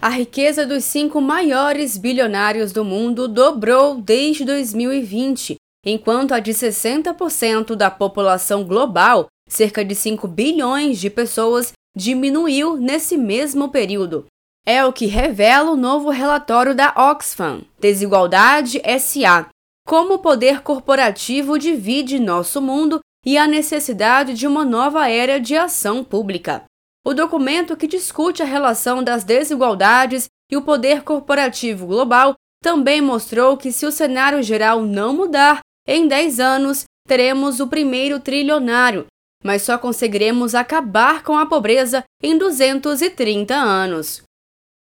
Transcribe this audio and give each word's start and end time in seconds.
A 0.00 0.10
riqueza 0.10 0.64
dos 0.64 0.84
cinco 0.84 1.20
maiores 1.20 1.98
bilionários 1.98 2.70
do 2.70 2.84
mundo 2.84 3.26
dobrou 3.26 4.00
desde 4.00 4.44
2020, 4.44 5.56
enquanto 5.84 6.32
a 6.32 6.38
de 6.38 6.52
60% 6.52 7.74
da 7.74 7.90
população 7.90 8.62
global, 8.62 9.26
cerca 9.48 9.84
de 9.84 9.96
5 9.96 10.28
bilhões 10.28 11.00
de 11.00 11.10
pessoas, 11.10 11.72
diminuiu 11.96 12.76
nesse 12.76 13.16
mesmo 13.16 13.70
período. 13.70 14.26
É 14.64 14.84
o 14.84 14.92
que 14.92 15.06
revela 15.06 15.72
o 15.72 15.76
novo 15.76 16.10
relatório 16.10 16.76
da 16.76 16.94
Oxfam, 16.96 17.62
Desigualdade 17.80 18.80
SA, 19.00 19.48
como 19.84 20.14
o 20.14 20.18
poder 20.20 20.62
corporativo 20.62 21.58
divide 21.58 22.20
nosso 22.20 22.60
mundo 22.62 23.00
e 23.26 23.36
a 23.36 23.48
necessidade 23.48 24.34
de 24.34 24.46
uma 24.46 24.64
nova 24.64 25.08
era 25.08 25.40
de 25.40 25.56
ação 25.56 26.04
pública. 26.04 26.67
O 27.08 27.14
documento 27.14 27.74
que 27.74 27.86
discute 27.86 28.42
a 28.42 28.44
relação 28.44 29.02
das 29.02 29.24
desigualdades 29.24 30.26
e 30.52 30.58
o 30.58 30.62
poder 30.62 31.02
corporativo 31.02 31.86
global 31.86 32.34
também 32.62 33.00
mostrou 33.00 33.56
que, 33.56 33.72
se 33.72 33.86
o 33.86 33.90
cenário 33.90 34.42
geral 34.42 34.82
não 34.82 35.14
mudar, 35.14 35.60
em 35.86 36.06
10 36.06 36.38
anos 36.38 36.84
teremos 37.08 37.60
o 37.60 37.66
primeiro 37.66 38.20
trilionário, 38.20 39.06
mas 39.42 39.62
só 39.62 39.78
conseguiremos 39.78 40.54
acabar 40.54 41.22
com 41.22 41.38
a 41.38 41.46
pobreza 41.46 42.04
em 42.22 42.36
230 42.36 43.54
anos. 43.54 44.22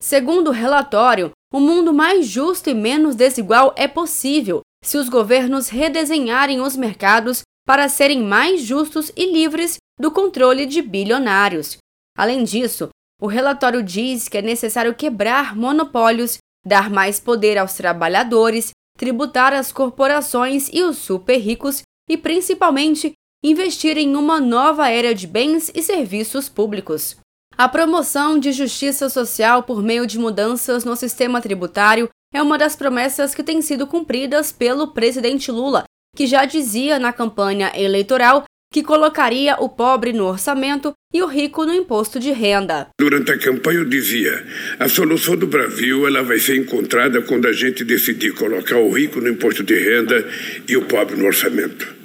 Segundo 0.02 0.50
o 0.50 0.54
relatório, 0.54 1.32
o 1.54 1.59
um 1.59 1.62
mundo 1.62 1.94
mais 1.94 2.28
justo 2.28 2.70
e 2.70 2.73
menos 2.73 3.16
desigual 3.16 3.73
é 3.78 3.88
possível 3.88 4.59
se 4.84 4.98
os 4.98 5.08
governos 5.08 5.70
redesenharem 5.70 6.59
os 6.59 6.76
mercados 6.76 7.44
para 7.66 7.88
serem 7.88 8.22
mais 8.22 8.64
justos 8.64 9.14
e 9.16 9.32
livres 9.32 9.78
do 9.98 10.12
controle 10.12 10.66
de 10.66 10.82
bilionários. 10.82 11.78
Além 12.18 12.44
disso, 12.44 12.90
o 13.22 13.28
relatório 13.28 13.84
diz 13.84 14.28
que 14.28 14.40
é 14.40 14.42
necessário 14.42 14.96
quebrar 14.96 15.56
monopólios, 15.56 16.40
dar 16.66 16.90
mais 16.90 17.20
poder 17.20 17.58
aos 17.58 17.76
trabalhadores, 17.76 18.72
tributar 18.98 19.54
as 19.54 19.72
corporações 19.72 20.70
e 20.74 20.82
os 20.82 20.98
super 20.98 21.38
ricos 21.38 21.84
e, 22.09 22.18
principalmente, 22.18 23.14
investir 23.44 23.98
em 23.98 24.16
uma 24.16 24.40
nova 24.40 24.90
era 24.90 25.14
de 25.14 25.28
bens 25.28 25.72
e 25.74 25.84
serviços 25.84 26.50
públicos. 26.50 27.16
A 27.56 27.70
promoção 27.70 28.38
de 28.40 28.52
justiça 28.52 29.09
social 29.09 29.64
por 29.64 29.81
meio 29.81 30.06
de 30.06 30.18
mudanças 30.18 30.84
no 30.84 30.96
sistema 30.96 31.42
tributário 31.42 32.09
é 32.34 32.42
uma 32.42 32.58
das 32.58 32.76
promessas 32.76 33.34
que 33.34 33.44
têm 33.44 33.62
sido 33.62 33.88
cumpridas 33.88 34.52
pelo 34.52 34.90
presidente 34.90 35.52
Lula, 35.52 35.84
que 36.16 36.28
já 36.28 36.46
dizia 36.46 37.00
na 37.00 37.14
campanha 37.14 37.72
eleitoral 37.76 38.44
que 38.72 38.84
colocaria 38.84 39.56
o 39.60 39.70
pobre 39.70 40.14
no 40.14 40.26
orçamento 40.26 40.94
e 41.14 41.22
o 41.22 41.28
rico 41.28 41.66
no 41.66 41.73
imposto 41.73 42.20
de 42.20 42.32
renda. 42.32 42.90
Durante 43.00 43.32
a 43.32 43.38
campanha 43.38 43.80
eu 43.80 43.86
dizia: 43.86 44.46
a 44.80 44.90
solução 44.90 45.36
do 45.36 45.48
Brasil 45.48 46.06
ela 46.06 46.22
vai 46.22 46.40
ser 46.40 46.58
encontrada 46.58 47.22
quando 47.22 47.48
a 47.48 47.54
gente 47.54 47.84
decidir 47.84 48.34
colocar 48.34 48.78
o 48.78 48.92
rico 48.92 49.22
no 49.22 49.30
imposto 49.30 49.64
de 49.64 49.76
renda 49.76 50.28
e 50.68 50.76
o 50.76 50.86
pobre 50.86 51.16
no 51.16 51.26
orçamento. 51.26 51.98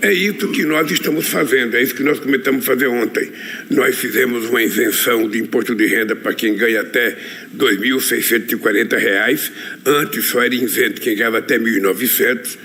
É 0.00 0.12
isso 0.12 0.48
que 0.48 0.64
nós 0.64 0.90
estamos 0.90 1.28
fazendo, 1.28 1.76
é 1.76 1.82
isso 1.82 1.94
que 1.94 2.02
nós 2.02 2.18
começamos 2.18 2.64
a 2.64 2.66
fazer 2.66 2.86
ontem. 2.88 3.30
Nós 3.70 3.96
fizemos 3.96 4.48
uma 4.48 4.62
isenção 4.62 5.28
de 5.28 5.38
imposto 5.38 5.74
de 5.74 5.86
renda 5.86 6.14
para 6.14 6.34
quem 6.34 6.54
ganha 6.54 6.80
até 6.82 7.08
R$ 7.08 7.16
2.640. 7.56 9.50
Antes 9.86 10.24
só 10.26 10.42
era 10.42 10.54
isento 10.54 11.00
quem 11.00 11.16
ganhava 11.16 11.38
até 11.38 11.56
R$ 11.56 11.80
1.900. 11.80 12.58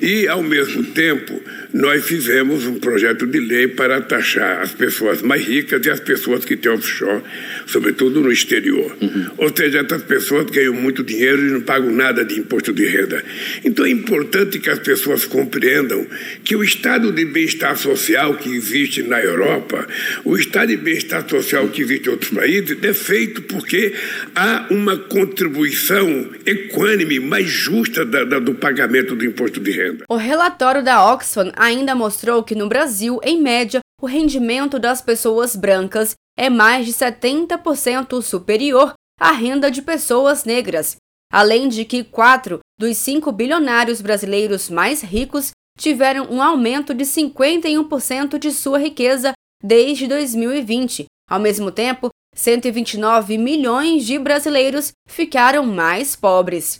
E, 0.00 0.26
ao 0.26 0.42
mesmo 0.42 0.82
tempo, 0.84 1.40
nós 1.72 2.04
fizemos 2.04 2.66
um 2.66 2.78
projeto 2.78 3.26
de 3.26 3.38
lei 3.38 3.68
para 3.68 4.00
taxar 4.00 4.60
as 4.60 4.72
pessoas 4.72 5.22
mais 5.22 5.46
ricas 5.46 5.84
e 5.84 5.90
as 5.90 6.00
pessoas 6.00 6.44
que 6.44 6.56
têm 6.56 6.72
offshore, 6.72 7.22
sobretudo 7.66 8.20
no 8.20 8.32
exterior. 8.32 8.96
Uhum. 9.00 9.26
Ou 9.36 9.56
seja, 9.56 9.80
essas 9.80 10.02
pessoas 10.02 10.50
ganham 10.50 10.74
muito 10.74 11.04
dinheiro 11.04 11.46
e 11.46 11.50
não 11.50 11.60
pagam 11.60 11.92
nada 11.92 12.24
de 12.24 12.38
imposto 12.38 12.72
de 12.72 12.86
renda. 12.86 13.22
Então 13.64 13.84
é 13.84 13.90
importante 13.90 14.58
que 14.58 14.70
as 14.70 14.78
pessoas 14.78 15.24
compreendam 15.24 16.06
que 16.44 16.56
o 16.56 16.64
estado 16.64 17.12
de 17.12 17.24
bem-estar 17.24 17.76
social 17.76 18.34
que 18.34 18.48
existe 18.48 19.02
na 19.02 19.20
Europa, 19.20 19.86
o 20.24 20.36
estado 20.36 20.68
de 20.68 20.76
bem-estar 20.76 21.28
social 21.28 21.68
que 21.68 21.82
existe 21.82 22.08
em 22.08 22.12
outros 22.12 22.30
países, 22.30 22.76
é 22.82 22.92
feito 22.94 23.42
porque 23.42 23.92
há 24.34 24.66
uma 24.70 24.96
contribuição 24.96 26.30
equânime 26.46 27.20
mais 27.20 27.48
justa 27.48 28.04
da, 28.04 28.24
da, 28.24 28.38
do 28.38 28.54
pagamento 28.54 29.14
do 29.14 29.24
imposto 29.24 29.60
de 29.60 29.70
renda. 29.70 29.89
O 30.08 30.16
relatório 30.16 30.82
da 30.82 31.12
Oxfam 31.12 31.52
ainda 31.56 31.94
mostrou 31.94 32.42
que 32.42 32.54
no 32.54 32.68
Brasil, 32.68 33.20
em 33.22 33.40
média, 33.40 33.80
o 34.00 34.06
rendimento 34.06 34.78
das 34.78 35.00
pessoas 35.02 35.54
brancas 35.54 36.14
é 36.38 36.48
mais 36.48 36.86
de 36.86 36.92
70% 36.92 38.22
superior 38.22 38.94
à 39.18 39.32
renda 39.32 39.70
de 39.70 39.82
pessoas 39.82 40.44
negras, 40.44 40.96
além 41.30 41.68
de 41.68 41.84
que 41.84 42.02
quatro 42.02 42.60
dos 42.78 42.96
cinco 42.96 43.30
bilionários 43.30 44.00
brasileiros 44.00 44.70
mais 44.70 45.02
ricos 45.02 45.50
tiveram 45.78 46.26
um 46.30 46.42
aumento 46.42 46.94
de 46.94 47.04
51% 47.04 48.38
de 48.38 48.50
sua 48.50 48.78
riqueza 48.78 49.32
desde 49.62 50.06
2020. 50.06 51.04
Ao 51.28 51.38
mesmo 51.38 51.70
tempo, 51.70 52.08
129 52.34 53.36
milhões 53.36 54.04
de 54.04 54.18
brasileiros 54.18 54.92
ficaram 55.06 55.64
mais 55.64 56.16
pobres. 56.16 56.78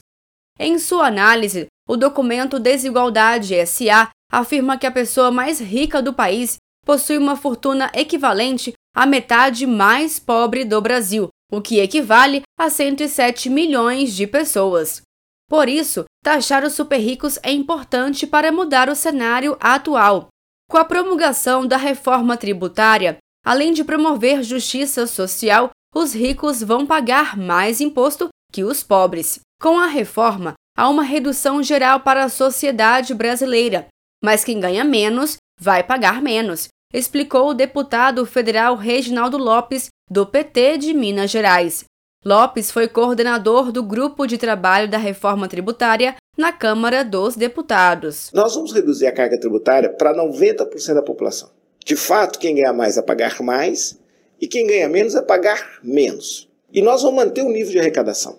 Em 0.58 0.78
sua 0.78 1.06
análise, 1.06 1.66
o 1.90 1.96
documento 1.96 2.60
Desigualdade 2.60 3.66
SA 3.66 4.10
afirma 4.30 4.78
que 4.78 4.86
a 4.86 4.92
pessoa 4.92 5.32
mais 5.32 5.58
rica 5.58 6.00
do 6.00 6.14
país 6.14 6.56
possui 6.86 7.18
uma 7.18 7.34
fortuna 7.34 7.90
equivalente 7.92 8.72
à 8.94 9.04
metade 9.04 9.66
mais 9.66 10.16
pobre 10.20 10.64
do 10.64 10.80
Brasil, 10.80 11.26
o 11.50 11.60
que 11.60 11.80
equivale 11.80 12.42
a 12.56 12.70
107 12.70 13.50
milhões 13.50 14.14
de 14.14 14.24
pessoas. 14.24 15.02
Por 15.48 15.68
isso, 15.68 16.04
taxar 16.22 16.62
os 16.62 16.74
super 16.74 16.98
ricos 16.98 17.40
é 17.42 17.50
importante 17.50 18.24
para 18.24 18.52
mudar 18.52 18.88
o 18.88 18.94
cenário 18.94 19.56
atual. 19.58 20.28
Com 20.70 20.78
a 20.78 20.84
promulgação 20.84 21.66
da 21.66 21.76
reforma 21.76 22.36
tributária, 22.36 23.16
além 23.44 23.72
de 23.72 23.82
promover 23.82 24.44
justiça 24.44 25.08
social, 25.08 25.70
os 25.92 26.14
ricos 26.14 26.62
vão 26.62 26.86
pagar 26.86 27.36
mais 27.36 27.80
imposto 27.80 28.28
que 28.52 28.62
os 28.62 28.80
pobres. 28.80 29.40
Com 29.60 29.76
a 29.76 29.86
reforma, 29.86 30.54
há 30.80 30.88
uma 30.88 31.02
redução 31.02 31.62
geral 31.62 32.00
para 32.00 32.24
a 32.24 32.30
sociedade 32.30 33.12
brasileira, 33.12 33.88
mas 34.24 34.42
quem 34.42 34.58
ganha 34.58 34.82
menos 34.82 35.36
vai 35.60 35.82
pagar 35.82 36.22
menos, 36.22 36.68
explicou 36.94 37.50
o 37.50 37.54
deputado 37.54 38.24
federal 38.24 38.76
Reginaldo 38.76 39.36
Lopes, 39.36 39.88
do 40.10 40.24
PT 40.24 40.78
de 40.78 40.94
Minas 40.94 41.30
Gerais. 41.30 41.84
Lopes 42.24 42.70
foi 42.70 42.88
coordenador 42.88 43.70
do 43.70 43.82
grupo 43.82 44.26
de 44.26 44.38
trabalho 44.38 44.88
da 44.88 44.96
reforma 44.96 45.46
tributária 45.46 46.16
na 46.34 46.50
Câmara 46.50 47.04
dos 47.04 47.36
Deputados. 47.36 48.30
Nós 48.32 48.54
vamos 48.54 48.72
reduzir 48.72 49.06
a 49.06 49.12
carga 49.12 49.38
tributária 49.38 49.90
para 49.90 50.16
90% 50.16 50.94
da 50.94 51.02
população. 51.02 51.50
De 51.84 51.94
fato, 51.94 52.38
quem 52.38 52.54
ganha 52.54 52.72
mais 52.72 52.94
vai 52.94 53.04
pagar 53.04 53.42
mais 53.42 54.00
e 54.40 54.48
quem 54.48 54.66
ganha 54.66 54.88
menos 54.88 55.12
vai 55.12 55.22
pagar 55.22 55.78
menos. 55.84 56.48
E 56.72 56.80
nós 56.80 57.02
vamos 57.02 57.22
manter 57.22 57.42
o 57.42 57.50
nível 57.50 57.72
de 57.72 57.80
arrecadação, 57.80 58.38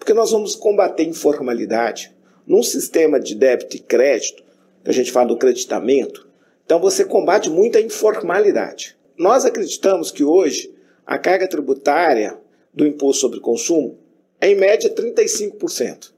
porque 0.00 0.14
nós 0.14 0.30
vamos 0.30 0.56
combater 0.56 1.04
informalidade. 1.04 2.12
Num 2.46 2.62
sistema 2.62 3.20
de 3.20 3.34
débito 3.34 3.76
e 3.76 3.80
crédito, 3.80 4.42
que 4.82 4.90
a 4.90 4.94
gente 4.94 5.12
fala 5.12 5.28
do 5.28 5.36
creditamento, 5.36 6.26
então 6.64 6.80
você 6.80 7.04
combate 7.04 7.50
muito 7.50 7.76
a 7.76 7.82
informalidade. 7.82 8.96
Nós 9.16 9.44
acreditamos 9.44 10.10
que 10.10 10.24
hoje 10.24 10.74
a 11.06 11.18
carga 11.18 11.46
tributária 11.46 12.38
do 12.72 12.86
imposto 12.86 13.20
sobre 13.20 13.40
consumo 13.40 13.98
é 14.40 14.48
em 14.48 14.56
média 14.56 14.88
35%. 14.88 16.12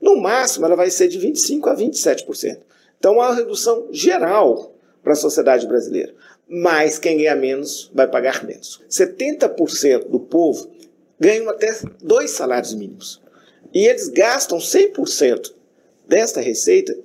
No 0.00 0.16
máximo 0.16 0.64
ela 0.64 0.74
vai 0.74 0.90
ser 0.90 1.06
de 1.06 1.18
25 1.18 1.68
a 1.68 1.76
27%. 1.76 2.58
Então 2.98 3.20
há 3.20 3.28
uma 3.28 3.34
redução 3.34 3.88
geral 3.92 4.74
para 5.02 5.12
a 5.12 5.16
sociedade 5.16 5.66
brasileira. 5.66 6.14
Mas 6.48 6.98
quem 6.98 7.18
ganha 7.18 7.36
menos 7.36 7.90
vai 7.92 8.08
pagar 8.08 8.44
menos. 8.44 8.82
70% 8.88 10.08
do 10.08 10.20
povo 10.20 10.70
ganham 11.20 11.50
até 11.50 11.78
dois 12.00 12.30
salários 12.30 12.72
mínimos. 12.74 13.25
E 13.72 13.86
eles 13.86 14.08
gastam 14.08 14.58
100% 14.58 15.52
desta 16.06 16.40
receita 16.40 16.96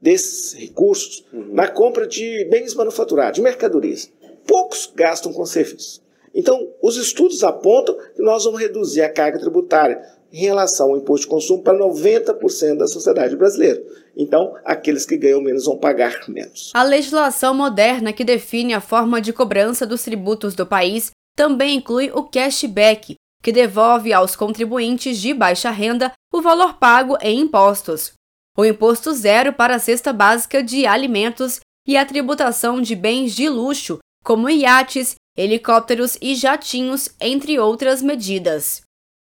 desses 0.00 0.52
recursos 0.52 1.24
uhum. 1.32 1.48
na 1.52 1.68
compra 1.68 2.06
de 2.06 2.44
bens 2.44 2.74
manufaturados, 2.74 3.36
de 3.36 3.42
mercadorias. 3.42 4.10
Poucos 4.46 4.90
gastam 4.94 5.32
com 5.32 5.44
serviços. 5.44 6.00
Então, 6.34 6.68
os 6.80 6.96
estudos 6.96 7.42
apontam 7.42 7.96
que 8.14 8.22
nós 8.22 8.44
vamos 8.44 8.60
reduzir 8.60 9.02
a 9.02 9.12
carga 9.12 9.38
tributária 9.38 10.00
em 10.32 10.42
relação 10.42 10.90
ao 10.90 10.96
imposto 10.96 11.26
de 11.26 11.30
consumo 11.30 11.62
para 11.62 11.78
90% 11.78 12.76
da 12.76 12.86
sociedade 12.86 13.34
brasileira. 13.34 13.82
Então, 14.16 14.54
aqueles 14.64 15.06
que 15.06 15.16
ganham 15.16 15.40
menos 15.40 15.64
vão 15.64 15.78
pagar 15.78 16.28
menos. 16.28 16.70
A 16.74 16.82
legislação 16.82 17.54
moderna 17.54 18.12
que 18.12 18.24
define 18.24 18.74
a 18.74 18.80
forma 18.80 19.20
de 19.20 19.32
cobrança 19.32 19.86
dos 19.86 20.02
tributos 20.02 20.54
do 20.54 20.66
país 20.66 21.10
também 21.34 21.76
inclui 21.76 22.10
o 22.12 22.24
cashback, 22.24 23.14
que 23.42 23.52
devolve 23.52 24.12
aos 24.12 24.34
contribuintes 24.36 25.18
de 25.18 25.32
baixa 25.32 25.70
renda 25.70 26.12
o 26.32 26.42
valor 26.42 26.74
pago 26.74 27.16
em 27.20 27.40
impostos 27.40 28.12
o 28.58 28.64
imposto 28.64 29.12
zero 29.14 29.52
para 29.52 29.76
a 29.76 29.78
cesta 29.78 30.12
básica 30.12 30.60
de 30.64 30.84
alimentos 30.84 31.60
e 31.86 31.96
a 31.96 32.04
tributação 32.04 32.82
de 32.82 32.96
bens 32.96 33.32
de 33.32 33.48
luxo, 33.48 34.00
como 34.24 34.50
iates, 34.50 35.14
helicópteros 35.36 36.18
e 36.20 36.34
jatinhos, 36.34 37.08
entre 37.20 37.56
outras 37.60 38.02
medidas. 38.02 38.82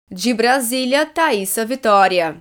De 0.08 0.36
Brasília, 0.36 1.04
Thaisa 1.04 1.66
Vitória. 1.66 2.40